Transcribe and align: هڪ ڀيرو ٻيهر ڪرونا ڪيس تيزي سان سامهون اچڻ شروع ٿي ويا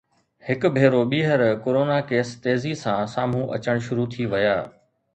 هڪ 0.47 0.61
ڀيرو 0.75 1.01
ٻيهر 1.11 1.41
ڪرونا 1.65 1.97
ڪيس 2.13 2.29
تيزي 2.47 2.73
سان 2.83 3.01
سامهون 3.15 3.51
اچڻ 3.59 3.75
شروع 3.89 4.07
ٿي 4.15 4.23
ويا 4.33 4.57